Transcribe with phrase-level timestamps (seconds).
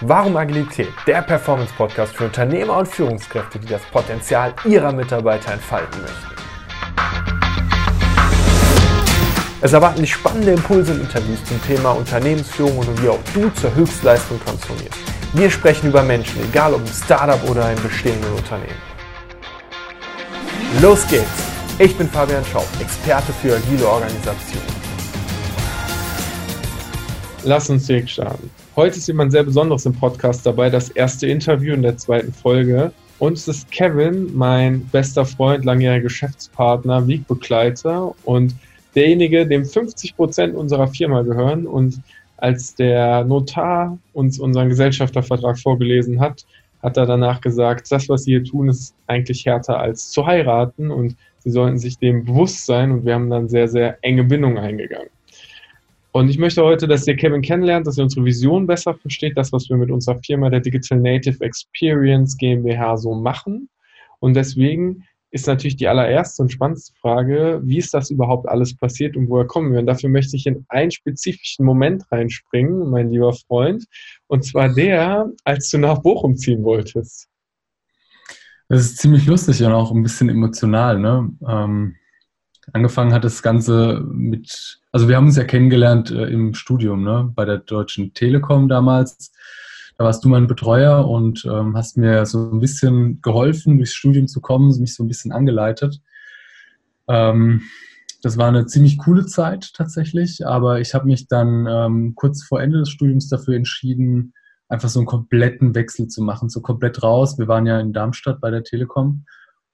[0.00, 0.92] Warum Agilität?
[1.06, 6.34] Der Performance-Podcast für Unternehmer und Führungskräfte, die das Potenzial ihrer Mitarbeiter entfalten möchten.
[9.60, 13.72] Es erwarten dich spannende Impulse und Interviews zum Thema Unternehmensführung und wie auch du zur
[13.72, 14.98] Höchstleistung transformierst.
[15.32, 18.82] Wir sprechen über Menschen, egal ob im Startup oder im bestehenden Unternehmen.
[20.82, 21.24] Los geht's!
[21.78, 24.62] Ich bin Fabian Schaub, Experte für agile Organisation.
[27.44, 28.50] Lass uns direkt starten.
[28.76, 32.90] Heute ist jemand sehr Besonderes im Podcast dabei, das erste Interview in der zweiten Folge.
[33.20, 38.56] Und es ist Kevin, mein bester Freund, langjähriger Geschäftspartner, Wegbegleiter und
[38.96, 41.68] derjenige, dem 50 Prozent unserer Firma gehören.
[41.68, 42.00] Und
[42.38, 46.44] als der Notar uns unseren Gesellschaftervertrag vorgelesen hat,
[46.82, 50.90] hat er danach gesagt, das, was Sie hier tun, ist eigentlich härter als zu heiraten
[50.90, 52.90] und Sie sollten sich dem bewusst sein.
[52.90, 55.13] Und wir haben dann sehr, sehr enge Bindungen eingegangen.
[56.16, 59.52] Und ich möchte heute, dass ihr Kevin kennenlernt, dass ihr unsere Vision besser versteht, das,
[59.52, 63.68] was wir mit unserer Firma der Digital Native Experience GmbH so machen.
[64.20, 69.16] Und deswegen ist natürlich die allererste und spannendste Frage, wie ist das überhaupt alles passiert
[69.16, 69.80] und woher kommen wir?
[69.80, 73.84] Und dafür möchte ich in einen spezifischen Moment reinspringen, mein lieber Freund.
[74.28, 77.26] Und zwar der, als du nach Bochum ziehen wolltest.
[78.68, 81.00] Das ist ziemlich lustig und auch ein bisschen emotional.
[81.00, 81.30] Ne?
[81.44, 81.96] Ähm,
[82.72, 87.30] angefangen hat das Ganze mit, also wir haben uns ja kennengelernt äh, im Studium, ne,
[87.34, 89.32] bei der Deutschen Telekom damals.
[89.96, 94.26] Da warst du mein Betreuer und ähm, hast mir so ein bisschen geholfen, durchs Studium
[94.26, 96.00] zu kommen, mich so ein bisschen angeleitet.
[97.06, 97.62] Ähm,
[98.22, 102.60] das war eine ziemlich coole Zeit tatsächlich, aber ich habe mich dann ähm, kurz vor
[102.60, 104.32] Ende des Studiums dafür entschieden,
[104.68, 107.38] einfach so einen kompletten Wechsel zu machen, so komplett raus.
[107.38, 109.26] Wir waren ja in Darmstadt bei der Telekom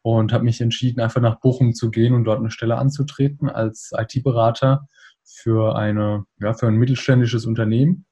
[0.02, 3.92] und habe mich entschieden, einfach nach Bochum zu gehen und dort eine Stelle anzutreten als
[3.96, 4.86] IT-Berater
[5.24, 8.06] für eine, ja, für ein mittelständisches Unternehmen.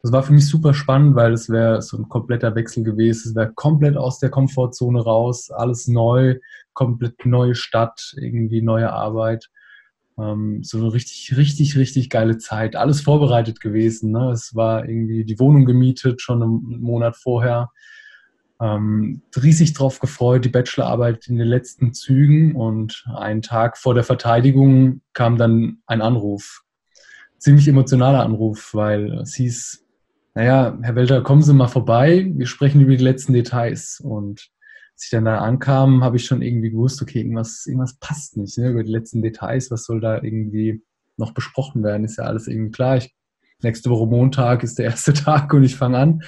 [0.00, 3.30] Das war für mich super spannend, weil es wäre so ein kompletter Wechsel gewesen.
[3.30, 6.36] Es wäre komplett aus der Komfortzone raus, alles neu,
[6.72, 9.50] komplett neue Stadt, irgendwie neue Arbeit.
[10.16, 12.76] Ähm, so eine richtig, richtig, richtig geile Zeit.
[12.76, 14.12] Alles vorbereitet gewesen.
[14.12, 14.30] Ne?
[14.30, 17.70] Es war irgendwie die Wohnung gemietet, schon einen Monat vorher
[18.60, 24.04] ähm, riesig drauf gefreut, die Bachelorarbeit in den letzten Zügen und einen Tag vor der
[24.04, 26.62] Verteidigung kam dann ein Anruf.
[27.38, 29.84] Ziemlich emotionaler Anruf, weil es hieß,
[30.34, 34.00] naja, Herr Welter, kommen Sie mal vorbei, wir sprechen über die letzten Details.
[34.00, 34.50] Und
[34.92, 38.58] als ich dann da ankam, habe ich schon irgendwie gewusst, okay, irgendwas, irgendwas passt nicht
[38.58, 40.82] ne, über die letzten Details, was soll da irgendwie
[41.16, 42.96] noch besprochen werden, ist ja alles irgendwie klar.
[42.96, 43.14] Ich,
[43.62, 46.22] nächste Woche Montag ist der erste Tag und ich fange an.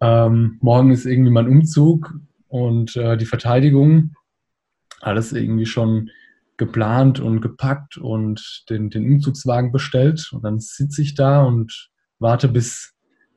[0.00, 2.14] Ähm, morgen ist irgendwie mein Umzug
[2.48, 4.14] und äh, die Verteidigung.
[5.00, 6.10] Alles irgendwie schon
[6.56, 10.30] geplant und gepackt und den, den Umzugswagen bestellt.
[10.32, 12.94] Und dann sitze ich da und warte, bis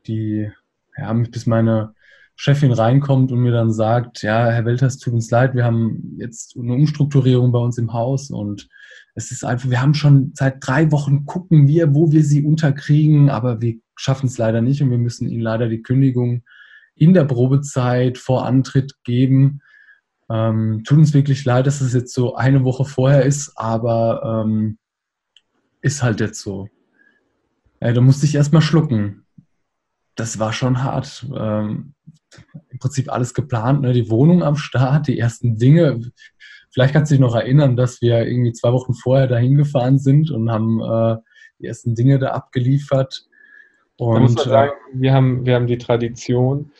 [0.08, 0.52] die,
[0.98, 1.94] ja, bis meine
[2.36, 6.58] Chefin reinkommt und mir dann sagt, ja, Herr Welters, tut uns leid, wir haben jetzt
[6.58, 8.68] eine Umstrukturierung bei uns im Haus und
[9.16, 13.30] es ist einfach, wir haben schon seit drei Wochen gucken wir, wo wir sie unterkriegen,
[13.30, 16.44] aber wir schaffen es leider nicht und wir müssen ihnen leider die Kündigung
[16.96, 19.62] in der Probezeit vor Antritt geben.
[20.30, 24.78] Ähm, tut uns wirklich leid, dass es jetzt so eine Woche vorher ist, aber ähm,
[25.82, 26.70] ist halt jetzt so.
[27.82, 29.26] Ja, da musste ich erstmal schlucken.
[30.16, 31.26] Das war schon hart.
[31.36, 31.94] Ähm,
[32.70, 33.94] Im Prinzip alles geplant, ne?
[33.94, 36.00] die Wohnung am Start, die ersten Dinge.
[36.72, 40.32] Vielleicht kannst du dich noch erinnern, dass wir irgendwie zwei Wochen vorher dahin gefahren sind
[40.32, 41.18] und haben äh,
[41.60, 43.26] die ersten Dinge da abgeliefert.
[44.04, 46.72] Und, da muss man sagen, äh, wir haben, wir haben die Tradition,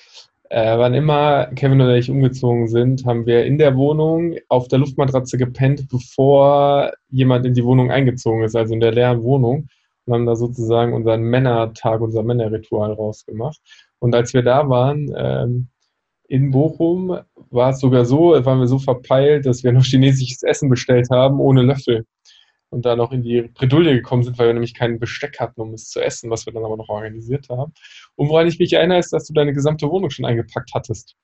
[0.50, 4.80] äh, wann immer Kevin oder ich umgezogen sind, haben wir in der Wohnung auf der
[4.80, 9.68] Luftmatratze gepennt, bevor jemand in die Wohnung eingezogen ist, also in der leeren Wohnung.
[10.06, 13.60] Und haben da sozusagen unseren Männertag, unser Männerritual rausgemacht.
[14.00, 15.70] Und als wir da waren, ähm,
[16.28, 17.18] in Bochum,
[17.52, 21.40] war es sogar so, waren wir so verpeilt, dass wir noch chinesisches Essen bestellt haben,
[21.40, 22.06] ohne Löffel
[22.74, 25.74] und da noch in die Bredouille gekommen sind, weil wir nämlich kein Besteck hatten, um
[25.74, 27.74] es zu essen, was wir dann aber noch organisiert haben.
[28.16, 31.16] Und woran ich mich erinnere, ist, dass du deine gesamte Wohnung schon eingepackt hattest.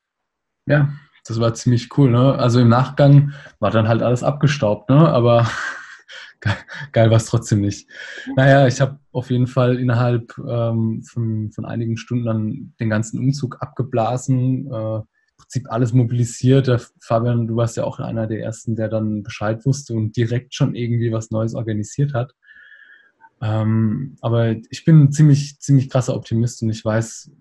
[0.66, 0.90] Ja,
[1.26, 2.12] das war ziemlich cool.
[2.12, 2.36] Ne?
[2.36, 5.10] Also im Nachgang war dann halt alles abgestaubt, ne?
[5.10, 5.50] aber
[6.92, 7.90] geil war es trotzdem nicht.
[8.36, 13.20] Naja, ich habe auf jeden Fall innerhalb ähm, von, von einigen Stunden dann den ganzen
[13.20, 14.72] Umzug abgeblasen.
[14.72, 15.02] Äh,
[15.40, 16.68] Prinzip alles mobilisiert.
[16.68, 20.54] Der Fabian, du warst ja auch einer der ersten, der dann Bescheid wusste und direkt
[20.54, 22.36] schon irgendwie was Neues organisiert hat.
[23.42, 27.32] Ähm, aber ich bin ein ziemlich, ziemlich krasser Optimist und ich weiß,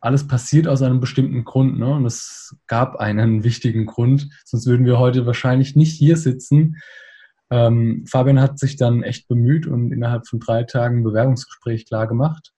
[0.00, 1.78] alles passiert aus einem bestimmten Grund.
[1.78, 1.92] Ne?
[1.92, 6.76] Und es gab einen wichtigen Grund, sonst würden wir heute wahrscheinlich nicht hier sitzen.
[7.50, 12.06] Ähm, Fabian hat sich dann echt bemüht und innerhalb von drei Tagen ein Bewerbungsgespräch klar
[12.08, 12.52] gemacht.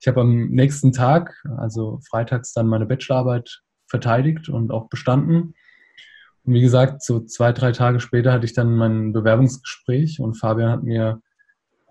[0.00, 5.54] ich habe am nächsten Tag, also freitags, dann meine Bachelorarbeit verteidigt und auch bestanden.
[6.44, 10.70] Und wie gesagt, so zwei, drei Tage später hatte ich dann mein Bewerbungsgespräch und Fabian
[10.70, 11.20] hat mir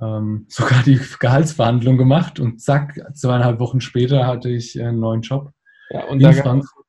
[0.02, 5.52] ähm, sogar die Gehaltsverhandlung gemacht und zack, zweieinhalb Wochen später hatte ich einen neuen Job
[5.90, 6.86] ja, und in Frankfurt.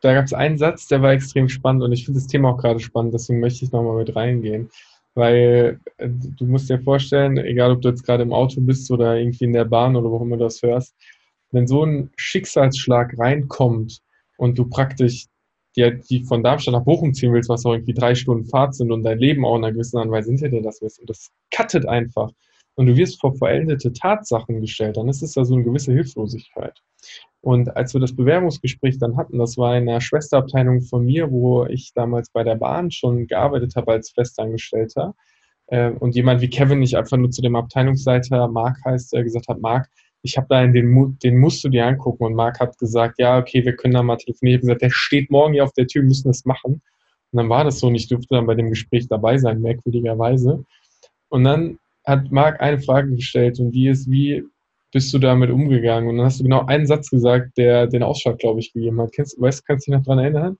[0.00, 2.58] Da gab es einen Satz, der war extrem spannend und ich finde das Thema auch
[2.58, 4.68] gerade spannend, deswegen möchte ich nochmal mit reingehen.
[5.14, 9.16] Weil äh, du musst dir vorstellen, egal ob du jetzt gerade im Auto bist oder
[9.16, 10.96] irgendwie in der Bahn oder wo immer du das hörst,
[11.52, 14.00] wenn so ein Schicksalsschlag reinkommt
[14.42, 15.26] und du praktisch
[15.76, 18.90] die, die von Darmstadt nach Bochum ziehen willst, was auch irgendwie drei Stunden Fahrt sind
[18.90, 21.08] und dein Leben auch in einer gewissen Art und Weise hinter dir das wirst und
[21.08, 22.28] das cuttet einfach
[22.74, 26.76] und du wirst vor vollendete Tatsachen gestellt, dann ist es da so eine gewisse Hilflosigkeit.
[27.40, 31.64] Und als wir das Bewerbungsgespräch dann hatten, das war in einer Schwesterabteilung von mir, wo
[31.66, 35.14] ich damals bei der Bahn schon gearbeitet habe als Festangestellter.
[35.68, 39.60] Äh, und jemand wie Kevin nicht einfach nur zu dem Abteilungsleiter, Marc heißt, gesagt hat,
[39.60, 39.88] Marc,
[40.22, 42.24] ich habe da in den, den musst du dir angucken.
[42.24, 44.60] Und Marc hat gesagt, ja, okay, wir können da mal telefonieren.
[44.60, 46.82] Ich habe gesagt, der steht morgen hier auf der Tür, wir müssen das machen.
[47.32, 50.64] Und dann war das so und ich durfte dann bei dem Gespräch dabei sein, merkwürdigerweise.
[51.28, 54.44] Und dann hat Marc eine Frage gestellt und die ist, wie
[54.92, 56.10] bist du damit umgegangen?
[56.10, 59.12] Und dann hast du genau einen Satz gesagt, der den Ausschlag, glaube ich, gegeben hat.
[59.12, 60.58] Kennst, weißt, kannst du dich noch daran erinnern?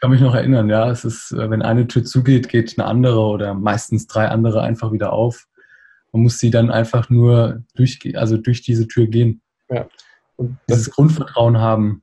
[0.00, 0.90] kann mich noch erinnern, ja.
[0.90, 4.92] Es ist, äh, wenn eine Tür zugeht, geht eine andere oder meistens drei andere einfach
[4.92, 5.46] wieder auf.
[6.12, 9.42] Man muss sie dann einfach nur durch, also durch diese Tür gehen.
[9.68, 9.88] Ja.
[10.36, 12.02] Und Dieses ist, Grundvertrauen haben.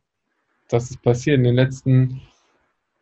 [0.69, 2.21] Das ist passiert in den letzten,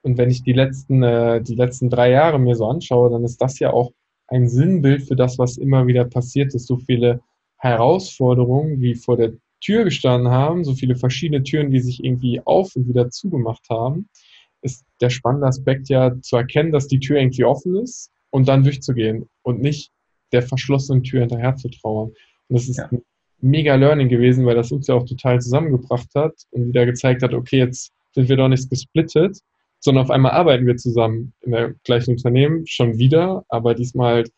[0.02, 3.42] und wenn ich die letzten, äh, die letzten drei Jahre mir so anschaue, dann ist
[3.42, 3.92] das ja auch
[4.28, 6.68] ein Sinnbild für das, was immer wieder passiert ist.
[6.68, 7.22] So viele
[7.58, 12.76] Herausforderungen, wie vor der Tür gestanden haben, so viele verschiedene Türen, die sich irgendwie auf
[12.76, 14.10] und wieder zugemacht haben,
[14.62, 18.64] ist der spannende Aspekt ja zu erkennen, dass die Tür irgendwie offen ist und dann
[18.64, 19.92] durchzugehen und nicht
[20.32, 22.10] der verschlossenen Tür hinterher zu trauern.
[22.48, 22.88] Und das ist ja.
[22.92, 23.02] ein
[23.42, 27.34] mega Learning gewesen, weil das uns ja auch total zusammengebracht hat und wieder gezeigt hat,
[27.34, 29.40] okay, jetzt sind wir doch nicht gesplittet,
[29.80, 34.32] sondern auf einmal arbeiten wir zusammen in der gleichen Unternehmen schon wieder, aber diesmal halt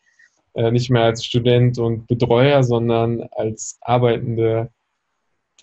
[0.54, 4.70] äh, nicht mehr als Student und Betreuer, sondern als arbeitende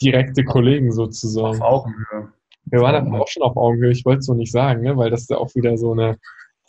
[0.01, 1.62] direkte Kollegen sozusagen.
[1.62, 2.31] Auf Augenhöhe.
[2.66, 4.98] Wir waren aber auch schon auf Augenhöhe, ich wollte es so nicht sagen, ne?
[4.98, 6.18] weil das ist ja auch wieder so eine,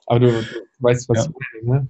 [0.07, 0.45] aber du, du
[0.81, 1.31] weißt, was ja.
[1.31, 1.89] ich meine, ne?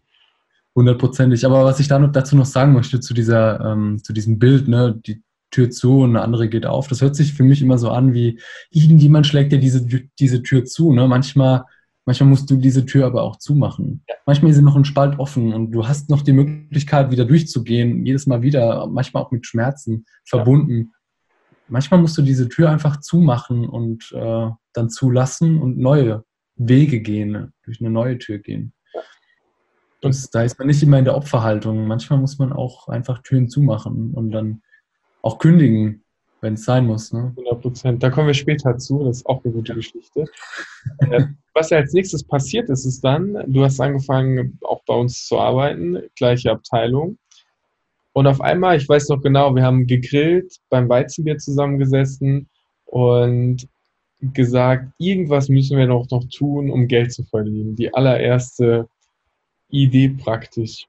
[0.76, 1.46] Hundertprozentig.
[1.46, 5.23] Aber was ich dazu noch sagen möchte, zu, dieser, ähm, zu diesem Bild, ne, die
[5.50, 6.87] Tür zu und eine andere geht auf.
[6.88, 8.38] Das hört sich für mich immer so an, wie
[8.70, 9.87] irgendjemand schlägt dir diese,
[10.19, 10.93] diese Tür zu.
[10.93, 11.08] Ne?
[11.08, 11.64] Manchmal,
[12.05, 14.05] manchmal musst du diese Tür aber auch zumachen.
[14.06, 14.17] Ja.
[14.26, 18.05] Manchmal ist sie noch ein Spalt offen und du hast noch die Möglichkeit, wieder durchzugehen,
[18.05, 20.79] jedes Mal wieder, manchmal auch mit Schmerzen verbunden.
[20.79, 21.20] Ja.
[21.69, 26.25] Manchmal musst du diese Tür einfach zumachen und äh, dann zulassen und neue
[26.56, 28.72] Wege gehen, durch eine neue Tür gehen.
[30.02, 31.87] Und da ist man nicht immer in der Opferhaltung.
[31.87, 34.62] Manchmal muss man auch einfach Türen zumachen und dann
[35.22, 36.04] auch kündigen,
[36.40, 37.12] wenn es sein muss.
[37.12, 37.32] Ne?
[37.37, 38.02] 100 Prozent.
[38.02, 39.04] Da kommen wir später zu.
[39.04, 40.26] Das ist auch eine gute Geschichte.
[40.98, 45.26] Äh, was ja als nächstes passiert ist, ist dann, du hast angefangen, auch bei uns
[45.26, 47.19] zu arbeiten, gleiche Abteilung.
[48.12, 52.48] Und auf einmal, ich weiß noch genau, wir haben gegrillt, beim Weizenbier zusammengesessen
[52.87, 53.69] und
[54.20, 57.76] gesagt, irgendwas müssen wir noch, noch tun, um Geld zu verdienen.
[57.76, 58.88] Die allererste
[59.69, 60.87] Idee praktisch.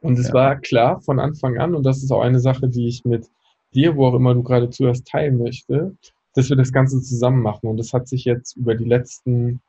[0.00, 0.34] Und es ja.
[0.34, 3.26] war klar von Anfang an, und das ist auch eine Sache, die ich mit
[3.74, 5.94] dir, wo auch immer du gerade zuhörst, teilen möchte,
[6.34, 7.68] dass wir das Ganze zusammen machen.
[7.68, 9.60] Und das hat sich jetzt über die letzten,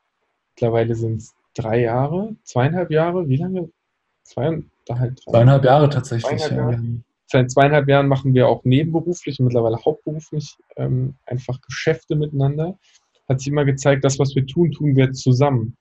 [0.54, 3.70] mittlerweile sind es drei Jahre, zweieinhalb Jahre, wie lange?
[4.22, 6.40] Zwei, halt drei, zweieinhalb Jahre tatsächlich.
[6.40, 7.02] Zweieinhalb Jahre.
[7.26, 12.78] Seit zweieinhalb Jahren machen wir auch nebenberuflich und mittlerweile hauptberuflich ähm, einfach Geschäfte miteinander.
[13.26, 15.78] Hat sich immer gezeigt, das, was wir tun, tun wir zusammen.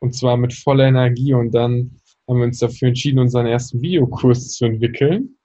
[0.00, 1.34] Und zwar mit voller Energie.
[1.34, 5.36] Und dann haben wir uns dafür entschieden, unseren ersten Videokurs zu entwickeln.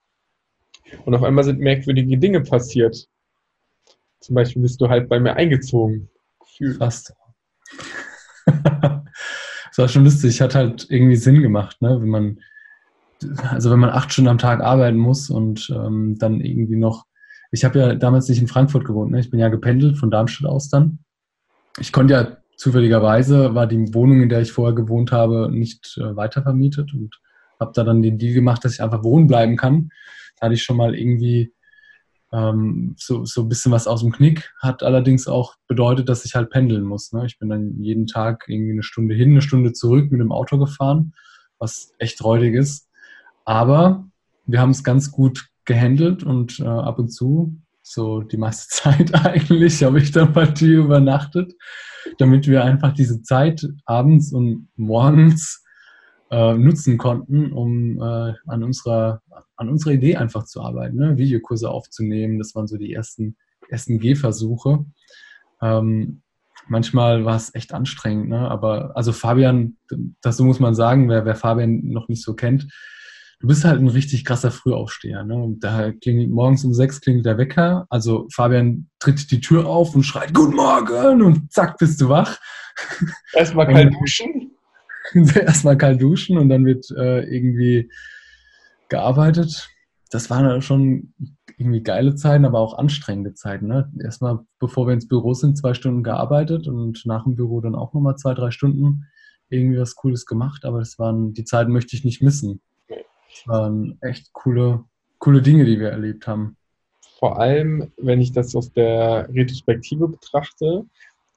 [1.05, 3.07] Und auf einmal sind merkwürdige Dinge passiert.
[4.19, 6.09] Zum Beispiel bist du halt bei mir eingezogen.
[6.77, 7.13] Fast.
[8.45, 10.39] das war schon lustig.
[10.41, 11.99] Hat halt irgendwie Sinn gemacht, ne?
[12.01, 12.39] wenn man,
[13.49, 17.05] also wenn man acht Stunden am Tag arbeiten muss und ähm, dann irgendwie noch.
[17.51, 19.19] Ich habe ja damals nicht in Frankfurt gewohnt, ne?
[19.19, 20.99] ich bin ja gependelt von Darmstadt aus dann.
[21.79, 26.15] Ich konnte ja zufälligerweise war die Wohnung, in der ich vorher gewohnt habe, nicht äh,
[26.15, 27.19] weitervermietet und
[27.59, 29.89] habe da dann den Deal gemacht, dass ich einfach wohnen bleiben kann.
[30.39, 31.53] Da hatte ich schon mal irgendwie
[32.31, 34.51] ähm, so, so ein bisschen was aus dem Knick.
[34.59, 37.13] Hat allerdings auch bedeutet, dass ich halt pendeln muss.
[37.13, 37.25] Ne?
[37.25, 40.57] Ich bin dann jeden Tag irgendwie eine Stunde hin, eine Stunde zurück mit dem Auto
[40.57, 41.13] gefahren,
[41.59, 42.89] was echt räudig ist.
[43.45, 44.05] Aber
[44.45, 47.55] wir haben es ganz gut gehandelt und äh, ab und zu,
[47.87, 51.53] so die meiste Zeit eigentlich, habe ich dann bei dir übernachtet
[52.17, 55.63] damit wir einfach diese Zeit abends und morgens
[56.31, 59.21] äh, nutzen konnten, um äh, an unserer
[59.57, 61.17] an unserer Idee einfach zu arbeiten, ne?
[61.17, 62.39] Videokurse aufzunehmen.
[62.39, 63.37] Das waren so die ersten,
[63.69, 64.85] ersten Gehversuche.
[65.61, 66.21] Ähm,
[66.67, 68.51] manchmal war es echt anstrengend, ne?
[68.51, 69.77] aber also Fabian,
[70.21, 72.67] das muss man sagen, wer, wer Fabian noch nicht so kennt,
[73.45, 75.23] du bist halt ein richtig krasser Frühaufsteher.
[75.23, 75.55] Ne?
[75.59, 77.85] Da klingelt morgens um sechs klingelt der Wecker.
[77.91, 82.39] Also Fabian tritt die Tür auf und schreit Guten Morgen und zack bist du wach.
[83.33, 84.51] Erstmal kalt duschen.
[85.35, 87.91] Erstmal kalt duschen und dann wird äh, irgendwie
[88.89, 89.69] gearbeitet.
[90.09, 91.13] Das waren schon
[91.55, 93.67] irgendwie geile Zeiten, aber auch anstrengende Zeiten.
[93.67, 93.91] Ne?
[94.03, 97.93] Erstmal, bevor wir ins Büro sind, zwei Stunden gearbeitet und nach dem Büro dann auch
[97.93, 99.05] nochmal zwei, drei Stunden
[99.49, 100.65] irgendwie was Cooles gemacht.
[100.65, 102.59] Aber das waren, die Zeiten möchte ich nicht missen.
[103.45, 104.83] Waren echt coole,
[105.19, 106.57] coole Dinge, die wir erlebt haben.
[107.19, 110.85] Vor allem, wenn ich das aus der Retrospektive betrachte,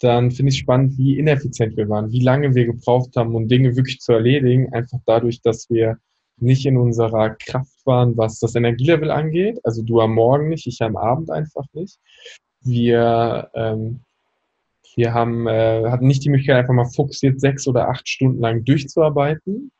[0.00, 3.76] dann finde ich spannend, wie ineffizient wir waren, wie lange wir gebraucht haben, um Dinge
[3.76, 5.98] wirklich zu erledigen, einfach dadurch, dass wir
[6.40, 9.58] nicht in unserer Kraft waren, was das Energielevel angeht.
[9.64, 11.98] Also du am Morgen nicht, ich am Abend einfach nicht.
[12.60, 14.00] Wir, ähm,
[14.94, 18.64] wir haben, äh, hatten nicht die Möglichkeit, einfach mal fokussiert sechs oder acht Stunden lang
[18.64, 19.72] durchzuarbeiten.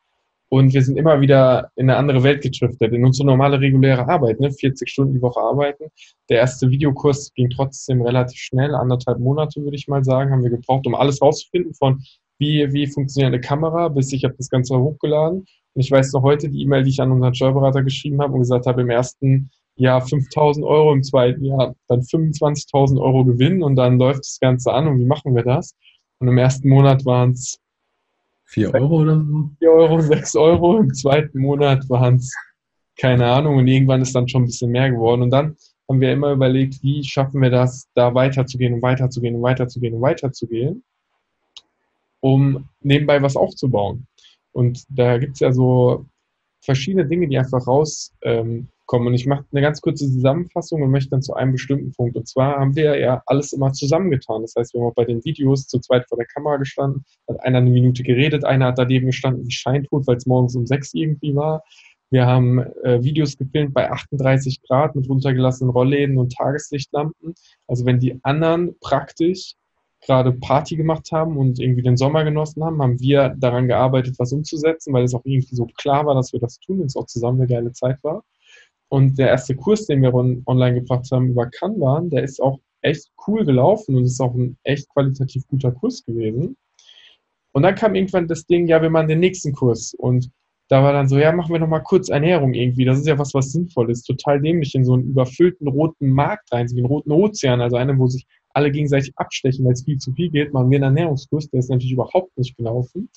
[0.49, 4.39] Und wir sind immer wieder in eine andere Welt getriftet, in unsere normale reguläre Arbeit,
[4.39, 4.51] ne?
[4.51, 5.85] 40 Stunden die Woche arbeiten.
[6.27, 10.49] Der erste Videokurs ging trotzdem relativ schnell, anderthalb Monate würde ich mal sagen, haben wir
[10.49, 12.01] gebraucht, um alles rauszufinden von
[12.39, 15.39] wie, wie funktioniert eine Kamera, bis ich habe das Ganze hochgeladen.
[15.39, 18.39] Und ich weiß noch heute die E-Mail, die ich an unseren Steuerberater geschrieben habe und
[18.39, 23.75] gesagt habe, im ersten Jahr 5000 Euro, im zweiten Jahr dann 25.000 Euro Gewinn und
[23.75, 25.75] dann läuft das Ganze an und wie machen wir das?
[26.19, 27.59] Und im ersten Monat waren es
[28.49, 29.49] 4 Euro oder so?
[29.59, 30.77] 4 Euro, 6 Euro.
[30.79, 32.33] Im zweiten Monat waren es
[32.97, 35.21] keine Ahnung und irgendwann ist dann schon ein bisschen mehr geworden.
[35.23, 35.55] Und dann
[35.87, 40.01] haben wir immer überlegt, wie schaffen wir das, da weiterzugehen und weiterzugehen und weiterzugehen und
[40.01, 40.83] weiterzugehen,
[42.19, 44.05] um nebenbei was aufzubauen.
[44.51, 46.05] Und da gibt es ja so
[46.61, 48.17] verschiedene Dinge, die einfach rauskommen.
[48.23, 52.15] Ähm, und ich mache eine ganz kurze Zusammenfassung und möchte dann zu einem bestimmten Punkt.
[52.17, 54.41] Und zwar haben wir ja alles immer zusammengetan.
[54.41, 57.39] Das heißt, wir haben auch bei den Videos zu zweit vor der Kamera gestanden, hat
[57.43, 60.93] einer eine Minute geredet, einer hat daneben gestanden wie Scheintod, weil es morgens um sechs
[60.93, 61.63] irgendwie war.
[62.09, 67.35] Wir haben äh, Videos gefilmt bei 38 Grad mit runtergelassenen Rollläden und Tageslichtlampen.
[67.67, 69.53] Also wenn die anderen praktisch
[70.01, 74.33] gerade Party gemacht haben und irgendwie den Sommer genossen haben, haben wir daran gearbeitet, was
[74.33, 77.05] umzusetzen, weil es auch irgendwie so klar war, dass wir das tun und es auch
[77.05, 78.23] zusammen eine geile Zeit war.
[78.89, 82.59] Und der erste Kurs, den wir on online gebracht haben über Kanban, der ist auch
[82.81, 86.57] echt cool gelaufen und ist auch ein echt qualitativ guter Kurs gewesen.
[87.51, 89.93] Und dann kam irgendwann das Ding, ja, wir machen den nächsten Kurs.
[89.97, 90.29] Und
[90.69, 92.85] da war dann so, ja, machen wir nochmal kurz Ernährung irgendwie.
[92.85, 94.03] Das ist ja was, was sinnvoll ist.
[94.03, 97.75] Total dämlich in so einen überfüllten roten Markt rein, so wie einen roten Ozean, also
[97.75, 100.95] einen, wo sich alle gegenseitig abstechen, weil es viel zu viel geht, machen wir einen
[100.95, 103.09] Ernährungskurs, der ist natürlich überhaupt nicht gelaufen.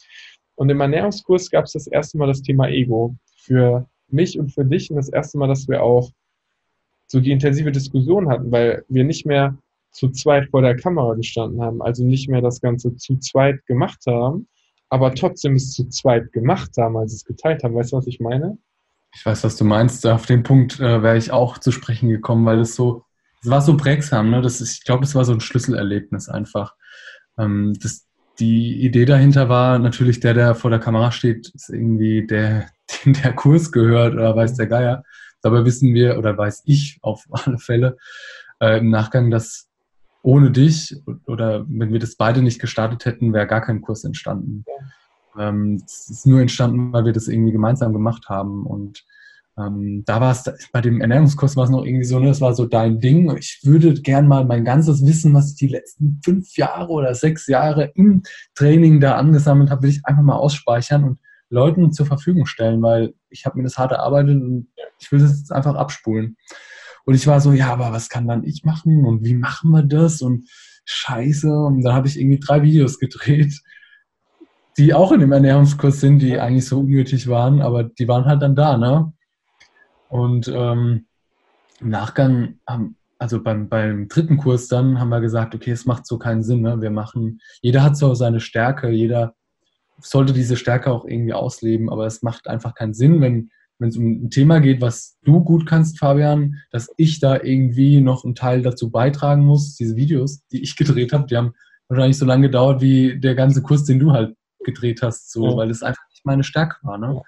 [0.54, 4.64] Und im Ernährungskurs gab es das erste Mal das Thema Ego für mich und für
[4.64, 6.10] dich und das erste Mal, dass wir auch
[7.06, 9.56] so die intensive Diskussion hatten, weil wir nicht mehr
[9.90, 14.00] zu zweit vor der Kamera gestanden haben, also nicht mehr das Ganze zu zweit gemacht
[14.06, 14.48] haben,
[14.88, 17.74] aber trotzdem es zu zweit gemacht haben, als es geteilt haben.
[17.74, 18.56] Weißt du, was ich meine?
[19.14, 20.06] Ich weiß, was du meinst.
[20.06, 23.04] Auf den Punkt äh, wäre ich auch zu sprechen gekommen, weil es so
[23.42, 24.40] es war so prägsam, ne?
[24.40, 26.76] Das ist, ich glaube, es war so ein Schlüsselerlebnis einfach.
[27.36, 28.06] Ähm, das,
[28.38, 32.66] die Idee dahinter war natürlich, der, der vor der Kamera steht, ist irgendwie der,
[33.04, 35.04] dem der Kurs gehört oder weiß der Geier.
[35.42, 37.96] Dabei wissen wir oder weiß ich auf alle Fälle
[38.60, 39.68] äh, im Nachgang, dass
[40.22, 40.96] ohne dich
[41.26, 44.64] oder wenn wir das beide nicht gestartet hätten, wäre gar kein Kurs entstanden.
[44.66, 45.48] Ja.
[45.48, 49.04] Ähm, es ist nur entstanden, weil wir das irgendwie gemeinsam gemacht haben und
[49.58, 52.54] ähm, da war es, bei dem Ernährungskurs war es noch irgendwie so, ne, das war
[52.54, 53.34] so dein Ding.
[53.36, 57.46] Ich würde gern mal mein ganzes Wissen, was ich die letzten fünf Jahre oder sechs
[57.46, 58.22] Jahre im
[58.54, 61.18] Training da angesammelt habe, will ich einfach mal ausspeichern und
[61.50, 64.68] Leuten zur Verfügung stellen, weil ich habe mir das hart erarbeitet und
[64.98, 66.36] ich will das jetzt einfach abspulen.
[67.04, 69.82] Und ich war so, ja, aber was kann dann ich machen und wie machen wir
[69.82, 70.48] das und
[70.86, 71.52] scheiße.
[71.52, 73.60] Und da habe ich irgendwie drei Videos gedreht,
[74.78, 78.40] die auch in dem Ernährungskurs sind, die eigentlich so unnötig waren, aber die waren halt
[78.40, 79.12] dann da, ne?
[80.12, 81.06] Und ähm,
[81.80, 86.06] im Nachgang, haben, also beim, beim dritten Kurs dann, haben wir gesagt, okay, es macht
[86.06, 86.60] so keinen Sinn.
[86.60, 86.82] Ne?
[86.82, 89.34] Wir machen, jeder hat so seine Stärke, jeder
[89.98, 93.96] sollte diese Stärke auch irgendwie ausleben, aber es macht einfach keinen Sinn, wenn wenn es
[93.96, 98.36] um ein Thema geht, was du gut kannst, Fabian, dass ich da irgendwie noch einen
[98.36, 99.74] Teil dazu beitragen muss.
[99.74, 101.54] Diese Videos, die ich gedreht habe, die haben
[101.88, 105.56] wahrscheinlich so lange gedauert wie der ganze Kurs, den du halt gedreht hast, so, ja.
[105.56, 106.98] weil es einfach nicht meine Stärke war.
[106.98, 107.22] Ne?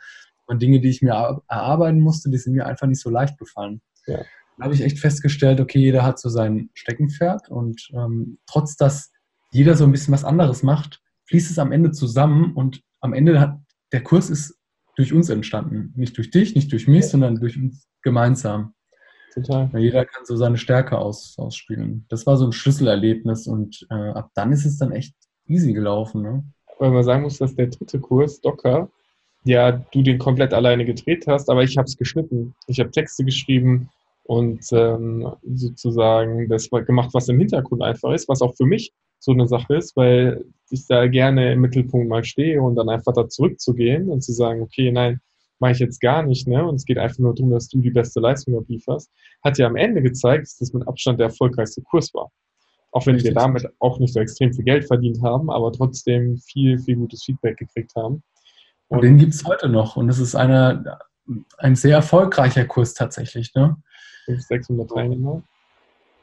[0.49, 0.55] Ja.
[0.55, 3.81] Und Dinge, die ich mir erarbeiten musste, die sind mir einfach nicht so leicht gefallen.
[4.07, 4.19] Ja.
[4.59, 9.11] Da habe ich echt festgestellt, okay, jeder hat so sein Steckenpferd und ähm, trotz dass
[9.51, 13.41] jeder so ein bisschen was anderes macht, fließt es am Ende zusammen und am Ende
[13.41, 13.59] hat
[13.93, 14.59] der Kurs ist
[14.97, 15.93] durch uns entstanden.
[15.97, 18.75] Nicht durch dich, nicht durch mich, sondern durch uns gemeinsam.
[19.33, 19.71] Total.
[19.73, 22.07] Ja, jeder kann so seine Stärke aus, ausspielen.
[22.09, 25.15] Das war so ein Schlüsselerlebnis und äh, ab dann ist es dann echt
[25.47, 26.23] easy gelaufen.
[26.23, 26.45] Ne?
[26.79, 28.91] Weil man sagen muss, dass der dritte Kurs, Docker,
[29.45, 32.55] ja, du den komplett alleine gedreht hast, aber ich habe es geschnitten.
[32.67, 33.91] Ich habe Texte geschrieben
[34.25, 39.33] und ähm, sozusagen das gemacht, was im Hintergrund einfach ist, was auch für mich so
[39.33, 43.29] eine Sache ist, weil ich da gerne im Mittelpunkt mal stehe und dann einfach da
[43.29, 45.21] zurückzugehen und zu sagen, okay, nein,
[45.59, 46.67] mache ich jetzt gar nicht, ne?
[46.67, 49.11] Und es geht einfach nur darum, dass du die beste Leistung ablieferst,
[49.43, 52.31] hat ja am Ende gezeigt, dass das mit Abstand der erfolgreichste Kurs war.
[52.93, 53.35] Auch wenn Richtig.
[53.35, 57.25] wir damit auch nicht so extrem viel Geld verdient haben, aber trotzdem viel, viel gutes
[57.25, 58.23] Feedback gekriegt haben.
[58.95, 59.97] Und, und den gibt es heute noch.
[59.97, 60.99] Und es ist eine,
[61.59, 63.77] ein sehr erfolgreicher Kurs tatsächlich, ne?
[64.27, 65.43] 500, 600 Teilnehmer.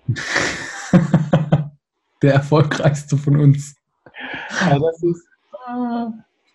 [2.22, 3.76] der erfolgreichste von uns.
[4.62, 5.28] Ja, das ist,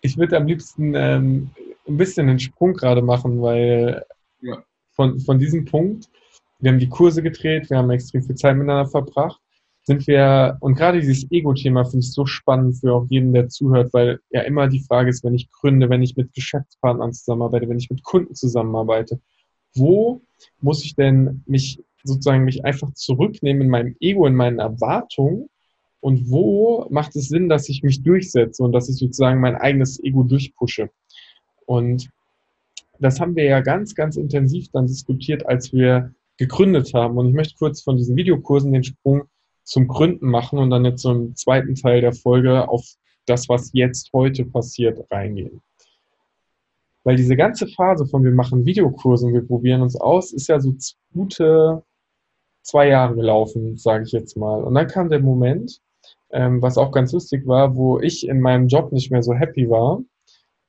[0.01, 1.51] ich würde am liebsten ähm,
[1.87, 4.05] ein bisschen einen Sprung gerade machen, weil
[4.41, 4.63] ja.
[4.91, 6.09] von, von diesem Punkt,
[6.59, 9.41] wir haben die Kurse gedreht, wir haben extrem viel Zeit miteinander verbracht,
[9.87, 13.93] sind wir, und gerade dieses Ego-Thema finde ich so spannend für auch jeden, der zuhört,
[13.93, 17.79] weil ja immer die Frage ist, wenn ich gründe, wenn ich mit Geschäftspartnern zusammenarbeite, wenn
[17.79, 19.21] ich mit Kunden zusammenarbeite,
[19.75, 20.21] wo
[20.59, 25.47] muss ich denn mich sozusagen mich einfach zurücknehmen in meinem Ego, in meinen Erwartungen
[26.01, 30.03] und wo macht es Sinn, dass ich mich durchsetze und dass ich sozusagen mein eigenes
[30.03, 30.89] Ego durchpushe.
[31.65, 32.09] Und
[32.99, 37.17] das haben wir ja ganz, ganz intensiv dann diskutiert, als wir gegründet haben.
[37.17, 39.29] Und ich möchte kurz von diesen Videokursen den Sprung
[39.67, 42.85] zum Gründen machen und dann jetzt so im zweiten Teil der Folge auf
[43.25, 45.61] das, was jetzt heute passiert, reingehen.
[47.03, 50.59] Weil diese ganze Phase von wir machen Videokurse und wir probieren uns aus, ist ja
[50.59, 50.73] so
[51.13, 51.83] gute
[52.63, 54.63] zwei Jahre gelaufen, sage ich jetzt mal.
[54.63, 55.81] Und dann kam der Moment,
[56.31, 59.69] ähm, was auch ganz lustig war, wo ich in meinem Job nicht mehr so happy
[59.69, 60.01] war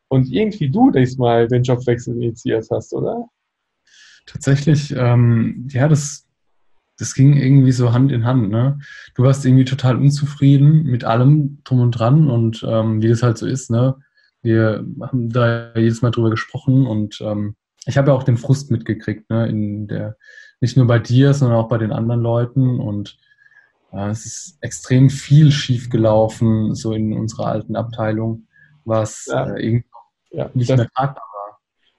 [0.08, 3.28] und irgendwie du diesmal den Jobwechsel initiiert hast, oder?
[4.26, 6.27] Tatsächlich, ähm, ja, das,
[6.98, 8.50] das ging irgendwie so Hand in Hand.
[8.50, 8.78] Ne?
[9.14, 13.38] Du warst irgendwie total unzufrieden mit allem drum und dran und ähm, wie das halt
[13.38, 13.70] so ist.
[13.70, 13.96] Ne?
[14.42, 17.54] Wir haben da jedes Mal drüber gesprochen und ähm,
[17.86, 19.48] ich habe ja auch den Frust mitgekriegt, ne?
[19.48, 20.16] in der,
[20.60, 23.16] nicht nur bei dir, sondern auch bei den anderen Leuten und
[23.92, 28.48] äh, es ist extrem viel schiefgelaufen, so in unserer alten Abteilung,
[28.84, 29.54] was ja.
[29.54, 29.86] äh, irgendwie
[30.30, 31.27] ja, nicht mehr tragbar war.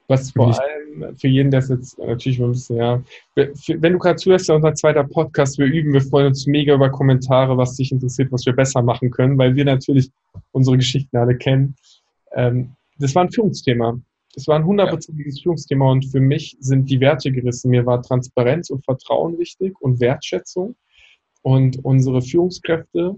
[0.09, 3.01] Was vor allem für jeden, der es jetzt natürlich ein bisschen, ja,
[3.35, 6.89] wenn du gerade zuhörst, ja unser zweiter Podcast, wir üben, wir freuen uns mega über
[6.89, 10.09] Kommentare, was dich interessiert, was wir besser machen können, weil wir natürlich
[10.51, 11.75] unsere Geschichten alle kennen.
[12.33, 13.99] Ähm, das war ein Führungsthema.
[14.33, 15.43] Das war ein hundertprozentiges ja.
[15.43, 17.69] Führungsthema und für mich sind die Werte gerissen.
[17.69, 20.75] Mir war Transparenz und Vertrauen wichtig und Wertschätzung.
[21.43, 23.15] Und unsere Führungskräfte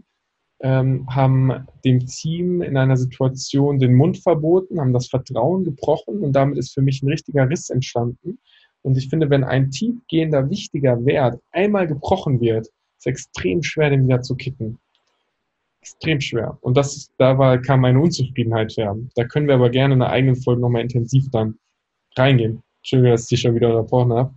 [0.63, 6.33] ähm, haben dem Team in einer Situation den Mund verboten, haben das Vertrauen gebrochen und
[6.33, 8.39] damit ist für mich ein richtiger Riss entstanden.
[8.83, 14.07] Und ich finde, wenn ein tiefgehender, wichtiger Wert einmal gebrochen wird, ist extrem schwer, den
[14.07, 14.79] wieder zu kicken.
[15.81, 16.57] Extrem schwer.
[16.61, 18.95] Und das, da war, kam meine Unzufriedenheit her.
[19.15, 21.57] Da können wir aber gerne in einer eigenen Folge nochmal intensiv dann
[22.15, 22.61] reingehen.
[22.81, 24.33] Entschuldigung, dass ich dich schon wieder unterbrochen habe.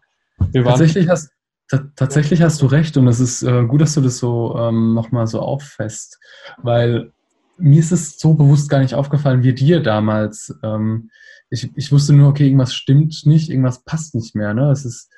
[0.52, 1.30] Tatsächlich hast,
[1.68, 5.26] tatsächlich hast du recht und es ist äh, gut, dass du das so ähm, nochmal
[5.26, 6.18] so auffasst,
[6.58, 7.12] weil
[7.56, 10.54] mir ist es so bewusst gar nicht aufgefallen wie dir damals.
[10.62, 11.10] Ähm,
[11.50, 14.54] ich, ich wusste nur, okay, irgendwas stimmt nicht, irgendwas passt nicht mehr.
[14.54, 14.70] Ne?
[14.70, 15.10] Es ist,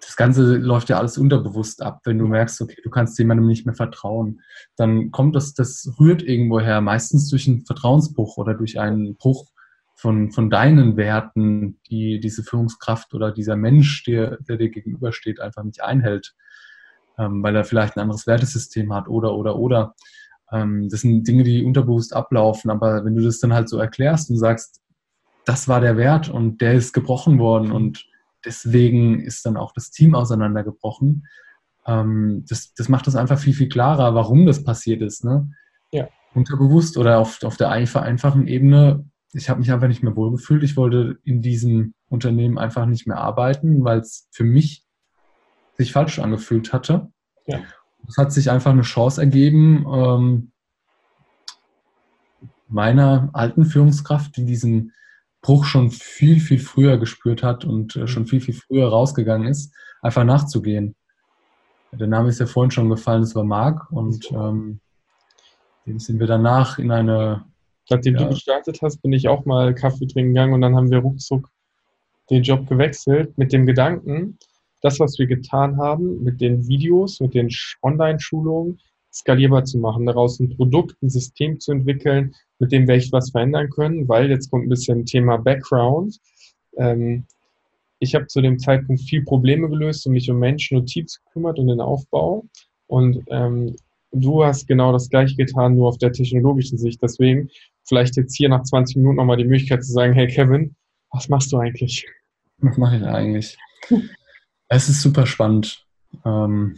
[0.00, 3.66] das Ganze läuft ja alles unterbewusst ab, wenn du merkst, okay, du kannst jemandem nicht
[3.66, 4.40] mehr vertrauen.
[4.76, 9.50] Dann kommt das, das rührt irgendwo her, meistens durch einen Vertrauensbruch oder durch einen Bruch
[10.00, 15.62] von, von deinen Werten, die diese Führungskraft oder dieser Mensch, der, der dir gegenübersteht, einfach
[15.62, 16.34] nicht einhält,
[17.18, 19.94] ähm, weil er vielleicht ein anderes Wertesystem hat oder, oder, oder.
[20.50, 24.30] Ähm, das sind Dinge, die unterbewusst ablaufen, aber wenn du das dann halt so erklärst
[24.30, 24.80] und sagst,
[25.44, 28.06] das war der Wert und der ist gebrochen worden und
[28.42, 31.26] deswegen ist dann auch das Team auseinandergebrochen,
[31.86, 35.24] ähm, das, das macht das einfach viel, viel klarer, warum das passiert ist.
[35.24, 35.50] Ne?
[35.92, 36.08] Ja.
[36.32, 40.62] Unterbewusst oder auf, auf der einfachen Ebene ich habe mich einfach nicht mehr wohlgefühlt.
[40.62, 44.84] Ich wollte in diesem Unternehmen einfach nicht mehr arbeiten, weil es für mich
[45.76, 47.10] sich falsch angefühlt hatte.
[47.46, 47.60] Ja.
[48.08, 50.52] Es hat sich einfach eine Chance ergeben, ähm,
[52.68, 54.92] meiner alten Führungskraft, die diesen
[55.42, 59.74] Bruch schon viel, viel früher gespürt hat und äh, schon viel, viel früher rausgegangen ist,
[60.02, 60.96] einfach nachzugehen.
[61.92, 64.80] Der Name ist ja vorhin schon gefallen, es war Marc und ähm,
[65.86, 67.49] dem sind wir danach in eine
[67.90, 68.24] Nachdem ja.
[68.24, 71.50] du gestartet hast, bin ich auch mal Kaffee trinken gegangen und dann haben wir ruckzuck
[72.30, 74.38] den Job gewechselt mit dem Gedanken,
[74.82, 77.50] das, was wir getan haben, mit den Videos, mit den
[77.82, 78.78] Online-Schulungen,
[79.12, 83.30] skalierbar zu machen, daraus ein Produkt, ein System zu entwickeln, mit dem wir echt was
[83.30, 86.18] verändern können, weil jetzt kommt ein bisschen Thema Background.
[86.76, 87.26] Ähm,
[87.98, 91.58] ich habe zu dem Zeitpunkt viel Probleme gelöst und mich um Menschen und Teams gekümmert
[91.58, 92.44] und den Aufbau.
[92.86, 93.76] Und ähm,
[94.12, 97.02] du hast genau das gleiche getan, nur auf der technologischen Sicht.
[97.02, 97.50] Deswegen
[97.90, 100.76] vielleicht jetzt hier nach 20 Minuten nochmal die Möglichkeit zu sagen, hey Kevin,
[101.10, 102.06] was machst du eigentlich?
[102.58, 103.58] Was mache ich eigentlich?
[104.68, 105.84] es ist super spannend.
[106.24, 106.76] Ähm,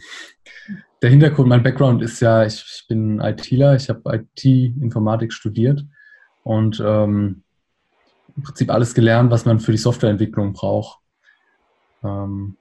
[1.01, 5.85] der Hintergrund, mein Background ist ja, ich, ich bin ITler, ich habe IT-Informatik studiert
[6.43, 7.43] und ähm,
[8.35, 10.99] im Prinzip alles gelernt, was man für die Softwareentwicklung braucht.
[12.03, 12.57] Ähm,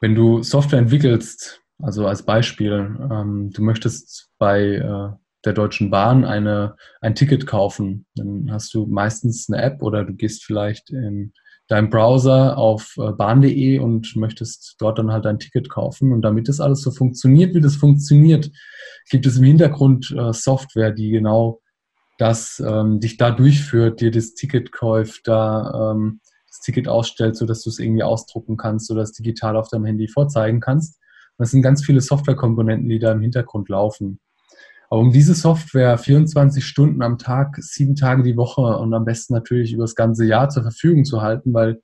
[0.00, 6.24] wenn du Software entwickelst, also als Beispiel, ähm, du möchtest bei äh, der Deutschen Bahn
[6.24, 11.32] eine, ein Ticket kaufen, dann hast du meistens eine App oder du gehst vielleicht in
[11.68, 16.12] deinem Browser auf äh, bahn.de und möchtest dort dann halt ein Ticket kaufen.
[16.12, 18.50] Und damit das alles so funktioniert, wie das funktioniert,
[19.10, 21.60] gibt es im Hintergrund äh, Software, die genau
[22.18, 27.62] das ähm, dich da durchführt, dir das Ticket kauft, da ähm, das Ticket ausstellt, sodass
[27.62, 30.96] du es irgendwie ausdrucken kannst oder es digital auf deinem Handy vorzeigen kannst.
[31.36, 34.20] Und das sind ganz viele Softwarekomponenten, die da im Hintergrund laufen.
[34.90, 39.34] Aber um diese Software 24 Stunden am Tag, sieben Tage die Woche und am besten
[39.34, 41.80] natürlich über das ganze Jahr zur Verfügung zu halten, weil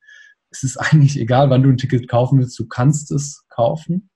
[0.51, 4.11] es ist eigentlich egal, wann du ein Ticket kaufen willst, du kannst es kaufen.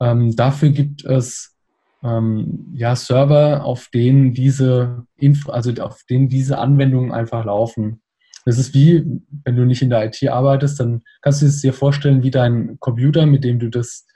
[0.00, 1.54] Ähm, dafür gibt es
[2.02, 8.00] ähm, ja Server, auf denen diese Info, also auf denen diese Anwendungen einfach laufen.
[8.44, 9.04] Das ist wie,
[9.44, 12.78] wenn du nicht in der IT arbeitest, dann kannst du es dir vorstellen wie dein
[12.78, 14.06] Computer, mit dem du das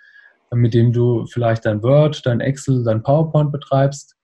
[0.54, 4.16] mit dem du vielleicht dein Word, dein Excel, dein PowerPoint betreibst.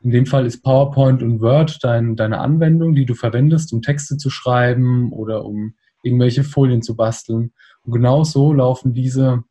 [0.00, 4.16] In dem Fall ist PowerPoint und Word dein, deine Anwendung, die du verwendest, um Texte
[4.16, 7.52] zu schreiben oder um irgendwelche Folien zu basteln.
[7.84, 9.44] Und genau so laufen diese,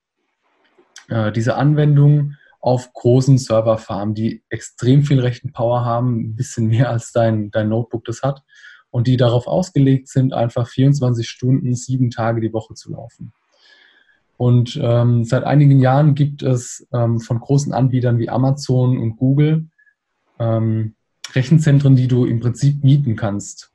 [1.07, 7.11] äh, diese Anwendungen auf großen Serverfarmen, die extrem viel Rechenpower haben, ein bisschen mehr als
[7.11, 8.43] dein, dein Notebook das hat
[8.91, 13.33] und die darauf ausgelegt sind, einfach 24 Stunden, sieben Tage die Woche zu laufen.
[14.41, 19.67] Und ähm, seit einigen Jahren gibt es ähm, von großen Anbietern wie Amazon und Google
[20.39, 20.95] ähm,
[21.35, 23.71] Rechenzentren, die du im Prinzip mieten kannst.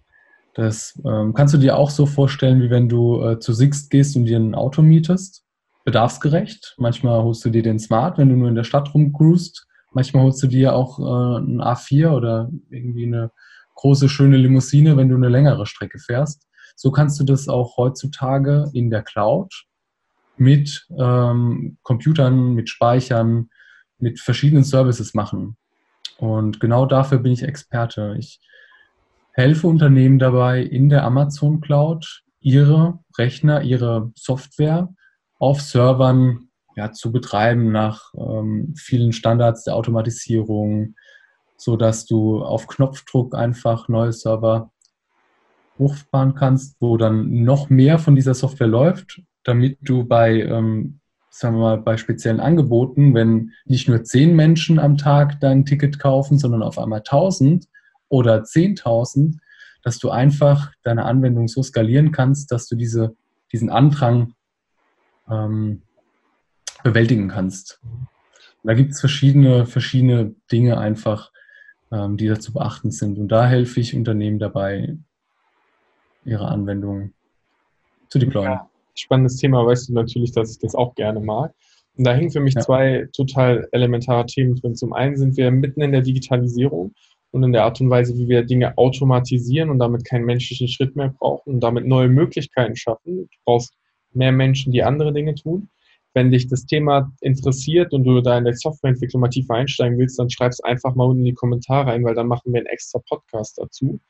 [0.54, 4.16] Das ähm, kannst du dir auch so vorstellen, wie wenn du äh, zu Sixt gehst
[4.16, 5.44] und dir ein Auto mietest.
[5.84, 6.74] Bedarfsgerecht.
[6.78, 9.68] Manchmal holst du dir den Smart, wenn du nur in der Stadt rumcruist.
[9.92, 13.30] Manchmal holst du dir auch äh, ein A4 oder irgendwie eine
[13.76, 16.42] große, schöne Limousine, wenn du eine längere Strecke fährst.
[16.74, 19.66] So kannst du das auch heutzutage in der Cloud
[20.38, 23.50] mit ähm, Computern, mit Speichern,
[23.98, 25.56] mit verschiedenen Services machen.
[26.18, 28.16] Und genau dafür bin ich Experte.
[28.18, 28.40] Ich
[29.32, 34.88] helfe Unternehmen dabei, in der Amazon Cloud ihre Rechner, ihre Software
[35.38, 40.94] auf Servern ja, zu betreiben nach ähm, vielen Standards der Automatisierung,
[41.56, 44.70] so dass du auf Knopfdruck einfach neue Server
[45.78, 50.98] hochfahren kannst, wo dann noch mehr von dieser Software läuft damit du bei, ähm,
[51.30, 56.00] sagen wir mal, bei speziellen Angeboten, wenn nicht nur zehn Menschen am Tag dein Ticket
[56.00, 57.68] kaufen, sondern auf einmal 1000
[58.08, 59.38] oder 10.000,
[59.82, 63.14] dass du einfach deine Anwendung so skalieren kannst, dass du diese,
[63.52, 64.34] diesen Andrang
[65.30, 65.82] ähm,
[66.82, 67.80] bewältigen kannst.
[68.64, 71.30] da gibt es verschiedene, verschiedene Dinge einfach,
[71.92, 73.16] ähm, die da zu beachten sind.
[73.16, 74.98] Und da helfe ich Unternehmen dabei,
[76.24, 77.14] ihre Anwendungen
[78.08, 78.50] zu deployen.
[78.50, 81.52] Ja spannendes Thema, weißt du natürlich, dass ich das auch gerne mag.
[81.96, 82.60] Und da hängen für mich ja.
[82.60, 84.74] zwei total elementare Themen drin.
[84.74, 86.92] Zum einen sind wir mitten in der Digitalisierung
[87.30, 90.96] und in der Art und Weise, wie wir Dinge automatisieren und damit keinen menschlichen Schritt
[90.96, 93.16] mehr brauchen und damit neue Möglichkeiten schaffen.
[93.16, 93.74] Du brauchst
[94.12, 95.68] mehr Menschen, die andere Dinge tun.
[96.14, 100.18] Wenn dich das Thema interessiert und du da in der Softwareentwicklung mal tiefer einsteigen willst,
[100.18, 102.68] dann schreib es einfach mal unten in die Kommentare ein, weil dann machen wir einen
[102.68, 104.00] extra Podcast dazu.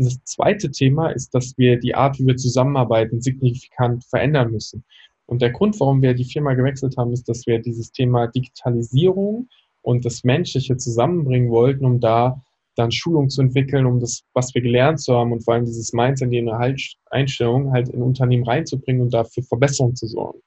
[0.00, 4.82] Und das zweite Thema ist, dass wir die Art, wie wir zusammenarbeiten, signifikant verändern müssen.
[5.26, 9.50] Und der Grund, warum wir die Firma gewechselt haben, ist, dass wir dieses Thema Digitalisierung
[9.82, 12.40] und das Menschliche zusammenbringen wollten, um da
[12.76, 15.92] dann Schulung zu entwickeln, um das, was wir gelernt zu haben und vor allem dieses
[15.92, 16.50] Mindset, die
[17.10, 20.38] Einstellung halt in Unternehmen reinzubringen und dafür Verbesserung zu sorgen.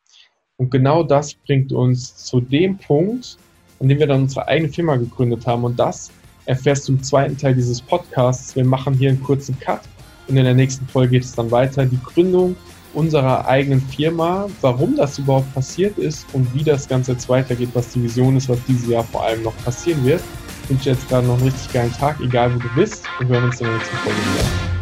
[0.57, 3.37] Und genau das bringt uns zu dem Punkt,
[3.79, 5.63] an dem wir dann unsere eigene Firma gegründet haben.
[5.63, 6.11] Und das
[6.45, 8.55] erfährst du im zweiten Teil dieses Podcasts.
[8.55, 9.81] Wir machen hier einen kurzen Cut
[10.27, 11.85] und in der nächsten Folge geht es dann weiter.
[11.85, 12.55] Die Gründung
[12.93, 17.89] unserer eigenen Firma, warum das überhaupt passiert ist und wie das Ganze jetzt weitergeht, was
[17.89, 20.21] die Vision ist, was dieses Jahr vor allem noch passieren wird.
[20.63, 23.35] Ich wünsche jetzt gerade noch einen richtig geilen Tag, egal wo du bist und wir
[23.35, 24.72] hören uns in der nächsten Folge wieder.